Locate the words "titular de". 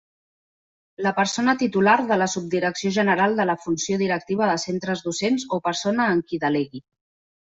1.57-2.15